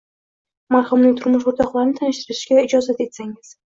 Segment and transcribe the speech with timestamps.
[0.75, 3.59] Marhumning turmush o`rtoqlarini tanishtirishga ijozat etsangiz